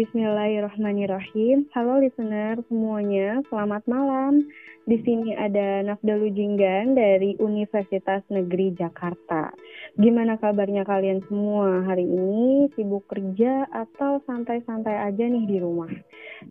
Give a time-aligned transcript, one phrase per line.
[0.00, 1.68] Bismillahirrahmanirrahim.
[1.76, 4.48] Halo listener semuanya, selamat malam.
[4.88, 9.52] Di sini ada Nafda Lujinggan dari Universitas Negeri Jakarta.
[10.00, 12.72] Gimana kabarnya kalian semua hari ini?
[12.72, 15.92] Sibuk kerja atau santai-santai aja nih di rumah?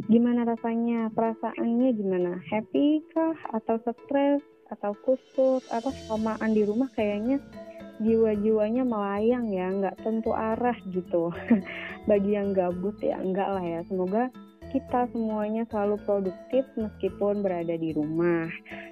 [0.05, 1.09] Gimana rasanya?
[1.09, 2.37] Perasaannya gimana?
[2.53, 3.33] Happy kah?
[3.49, 4.45] Atau stres?
[4.69, 5.65] Atau kusut?
[5.73, 7.41] Atau kelamaan di rumah kayaknya
[7.99, 11.31] jiwa-jiwanya melayang ya, nggak tentu arah gitu.
[12.09, 13.81] Bagi yang gabut ya, enggak lah ya.
[13.85, 14.31] Semoga
[14.69, 18.47] kita semuanya selalu produktif meskipun berada di rumah.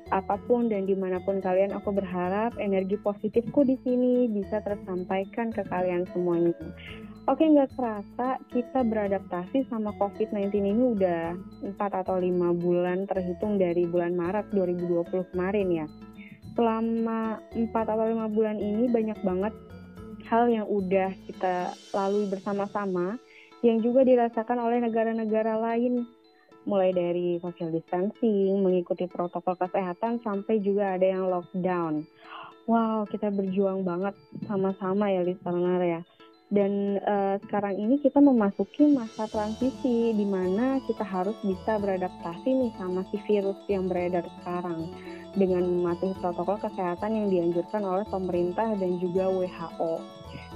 [0.10, 5.54] Apa pun dan di mana pun kalian, aku berharap energi positifku di sini bisa tersampaikan
[5.54, 6.56] ke kalian semuanya.
[7.28, 13.84] Oke, nggak terasa kita beradaptasi sama COVID-19 ini udah 4 atau 5 bulan terhitung dari
[13.84, 15.88] bulan Maret 2020 kemarin ya
[16.58, 19.54] selama 4 atau 5 bulan ini banyak banget
[20.26, 23.16] hal yang udah kita lalui bersama-sama
[23.62, 26.04] yang juga dirasakan oleh negara-negara lain
[26.68, 32.04] mulai dari social distancing, mengikuti protokol kesehatan sampai juga ada yang lockdown.
[32.68, 34.12] Wow, kita berjuang banget
[34.52, 36.02] sama-sama ya listener ya.
[36.52, 42.72] Dan uh, sekarang ini kita memasuki masa transisi di mana kita harus bisa beradaptasi nih
[42.76, 44.92] sama si virus yang beredar sekarang
[45.38, 50.02] dengan mematuhi protokol kesehatan yang dianjurkan oleh pemerintah dan juga WHO.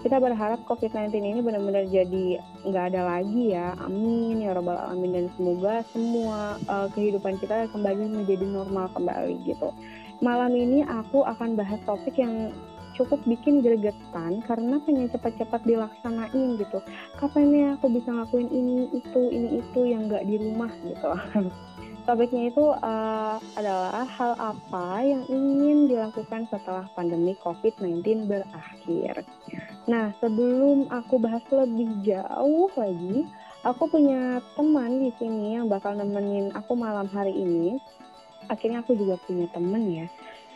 [0.01, 5.25] Kita berharap COVID-19 ini benar-benar jadi nggak ada lagi ya, amin ya robbal alamin dan
[5.37, 9.69] semoga semua uh, kehidupan kita kembali menjadi normal kembali gitu.
[10.25, 12.49] Malam ini aku akan bahas topik yang
[12.97, 16.81] cukup bikin gregetan karena pengen cepat-cepat dilaksanain gitu.
[17.21, 21.11] Kapan ya aku bisa ngelakuin ini itu ini itu yang nggak di rumah gitu.
[22.01, 29.21] Topiknya itu uh, adalah hal apa yang ingin dilakukan setelah pandemi COVID-19 berakhir.
[29.85, 33.29] Nah, sebelum aku bahas lebih jauh lagi,
[33.61, 37.77] aku punya teman di sini yang bakal nemenin aku malam hari ini.
[38.49, 40.07] Akhirnya aku juga punya temen ya.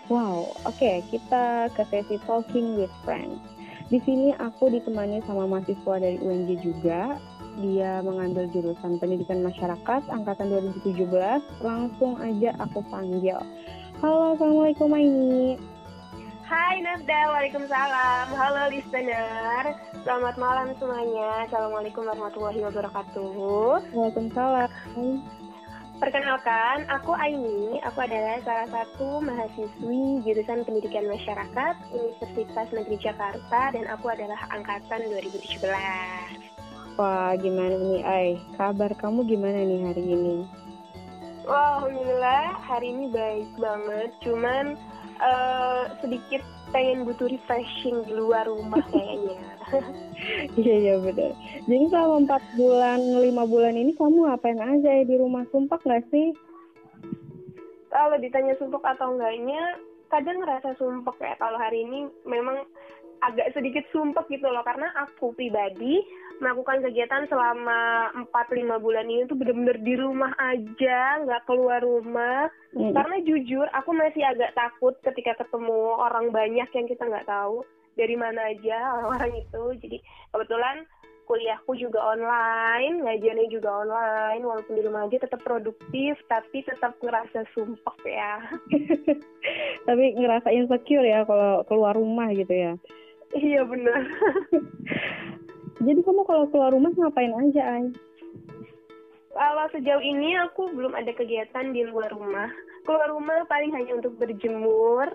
[0.09, 3.41] Wow, oke okay, kita ke sesi talking with friends.
[3.89, 7.21] Di sini aku ditemani sama mahasiswa dari UNJ juga
[7.59, 10.51] dia mengambil jurusan pendidikan masyarakat angkatan
[10.83, 11.07] 2017
[11.63, 13.39] langsung aja aku panggil.
[14.03, 15.55] Halo assalamualaikum Aini.
[16.45, 18.27] Hai Nafda, Waalaikumsalam.
[18.37, 19.63] Halo listener.
[20.05, 21.49] Selamat malam semuanya.
[21.49, 23.33] Assalamualaikum warahmatullahi wabarakatuh.
[23.95, 24.69] Waalaikumsalam.
[25.95, 27.79] Perkenalkan, aku Aini.
[27.87, 35.07] Aku adalah salah satu mahasiswi jurusan Pendidikan Masyarakat Universitas Negeri Jakarta dan aku adalah angkatan
[35.07, 36.54] 2017.
[36.95, 38.27] Wah, gimana nih, Ay?
[38.55, 40.47] Kabar kamu gimana nih hari ini?
[41.43, 44.15] Wah, Alhamdulillah hari ini baik banget.
[44.23, 44.79] Cuman
[45.19, 46.39] uh, sedikit
[46.71, 49.35] pengen butuh refreshing di luar rumah kayaknya.
[50.55, 51.35] Iya, iya benar.
[51.67, 55.43] Jadi selama empat bulan, lima bulan ini kamu ngapain aja ya di rumah?
[55.51, 56.31] Sumpah nggak sih?
[57.91, 61.35] Kalau ditanya sumpah atau enggaknya, kadang ngerasa sumpah ya.
[61.43, 62.63] Kalau hari ini memang
[63.31, 64.61] agak sedikit sumpah gitu loh.
[64.61, 66.01] Karena aku pribadi
[66.43, 72.51] melakukan kegiatan selama 4-5 bulan ini tuh bener-bener di rumah aja, nggak keluar rumah.
[72.75, 72.91] Hmm.
[72.91, 77.63] Karena jujur, aku masih agak takut ketika ketemu orang banyak yang kita nggak tahu
[77.95, 79.63] dari mana aja orang-orang itu.
[79.79, 79.97] Jadi
[80.35, 80.83] kebetulan
[81.25, 87.49] kuliahku juga online, ngajarnya juga online, walaupun di rumah aja tetap produktif, tapi tetap ngerasa
[87.51, 88.33] sumpah ya.
[89.89, 92.73] tapi ngerasa insecure ya kalau keluar rumah gitu ya.
[93.35, 94.01] Iya benar.
[95.83, 97.85] Jadi kamu kalau keluar rumah ngapain aja, Ay?
[99.35, 102.47] Kalau sejauh ini aku belum ada kegiatan di luar rumah.
[102.87, 105.11] Keluar rumah paling hanya untuk berjemur.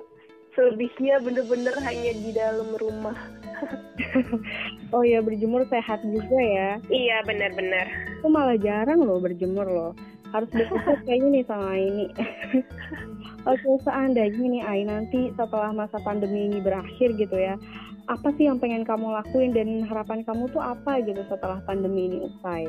[0.53, 3.17] Selebihnya bener-bener hanya di dalam rumah.
[4.95, 6.71] oh ya berjemur sehat juga ya?
[6.93, 7.87] Iya benar-benar.
[8.21, 9.93] Aku malah jarang loh berjemur loh.
[10.37, 12.07] Harus bersyukur kayaknya nih sama ini.
[13.49, 17.57] Oke, seandainya nih Ai nanti setelah masa pandemi ini berakhir gitu ya,
[18.11, 22.19] apa sih yang pengen kamu lakuin dan harapan kamu tuh apa gitu setelah pandemi ini
[22.27, 22.67] usai?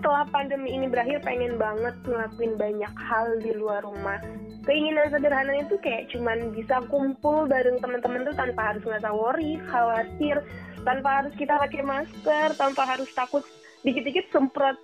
[0.00, 4.16] Setelah pandemi ini berakhir pengen banget ngelakuin banyak hal di luar rumah.
[4.64, 10.40] Keinginan sederhana itu kayak cuman bisa kumpul bareng teman-teman tuh tanpa harus ngerasa worry, khawatir,
[10.88, 13.44] tanpa harus kita pakai masker, tanpa harus takut
[13.84, 14.76] dikit-dikit semprot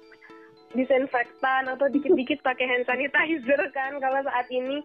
[0.75, 4.85] disinfektan atau dikit-dikit pakai hand sanitizer kan kalau saat ini.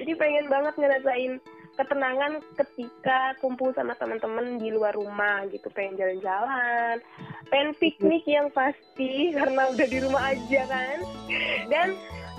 [0.00, 1.38] Jadi pengen banget ngerasain
[1.76, 6.98] ketenangan ketika kumpul sama teman-teman di luar rumah gitu pengen jalan-jalan
[7.52, 10.98] pengen piknik yang pasti karena udah di rumah aja kan
[11.68, 11.88] dan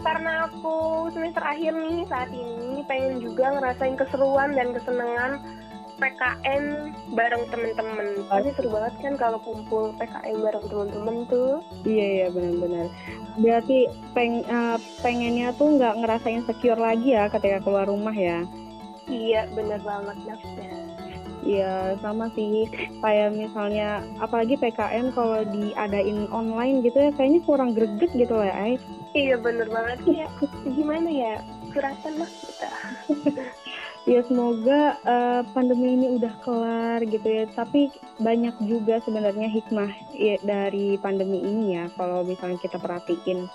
[0.06, 5.42] karena aku semester akhir nih saat ini pengen juga ngerasain keseruan dan kesenangan
[5.98, 8.30] PKM bareng temen-temen.
[8.30, 11.58] Pasti seru banget kan kalau kumpul PKM bareng temen-temen tuh.
[11.84, 12.86] Iya iya benar-benar.
[13.42, 13.80] Berarti
[14.14, 18.46] peng, uh, pengennya tuh nggak ngerasain secure lagi ya ketika keluar rumah ya?
[19.08, 20.16] Iya bener banget.
[21.48, 22.68] Iya sama sih
[23.00, 28.76] kayak misalnya apalagi PKM kalau diadain online gitu ya kayaknya kurang greget gitu ya.
[29.16, 30.28] Iya bener banget ya.
[30.68, 31.36] Gimana ya?
[31.72, 32.72] Kuratan lah kita.
[34.08, 37.44] ya semoga uh, pandemi ini udah kelar gitu ya.
[37.52, 37.92] Tapi
[38.24, 43.52] banyak juga sebenarnya hikmah ya, dari pandemi ini ya kalau misalnya kita perhatiin.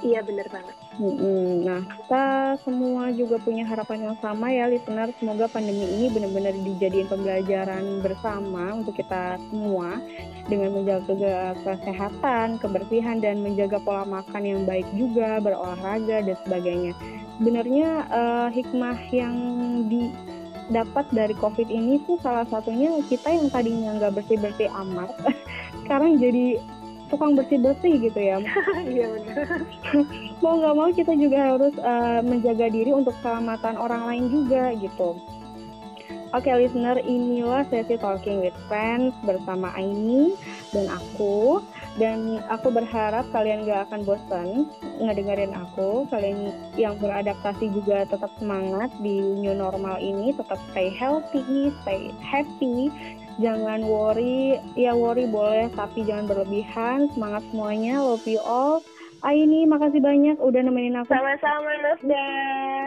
[0.00, 0.72] Iya bener banget.
[0.96, 5.12] Hmm, nah kita semua juga punya harapan yang sama ya listener.
[5.20, 10.00] Semoga pandemi ini benar-benar dijadiin pembelajaran bersama untuk kita semua
[10.48, 16.96] dengan menjaga kesehatan kebersihan dan menjaga pola makan yang baik juga berolahraga dan sebagainya
[17.40, 19.34] sebenarnya uh, hikmah yang
[19.88, 25.08] didapat dari COVID ini tuh salah satunya kita yang tadinya nggak bersih-bersih amat,
[25.88, 26.60] sekarang jadi
[27.08, 28.44] tukang bersih-bersih gitu ya.
[28.92, 29.64] Iya benar.
[30.44, 35.16] mau nggak mau kita juga harus uh, menjaga diri untuk keselamatan orang lain juga gitu.
[36.30, 40.38] Oke okay, listener, inilah sesi Talking with Friends bersama Aini
[40.72, 41.62] dan aku.
[41.98, 44.48] Dan aku berharap kalian gak akan bosan
[45.02, 46.06] ngedengerin aku.
[46.08, 50.32] Kalian yang beradaptasi juga tetap semangat di new normal ini.
[50.32, 52.88] Tetap stay healthy, stay happy.
[53.40, 57.10] Jangan worry, ya worry boleh tapi jangan berlebihan.
[57.16, 58.84] Semangat semuanya, love you all.
[59.20, 61.12] Aini, makasih banyak udah nemenin aku.
[61.12, 62.28] Sama-sama, Nafda.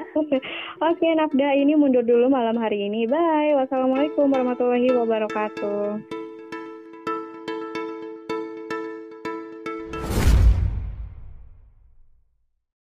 [0.18, 0.42] Oke,
[0.82, 3.06] okay, Nafda ini mundur dulu malam hari ini.
[3.06, 3.54] Bye.
[3.54, 6.13] Wassalamualaikum warahmatullahi wabarakatuh.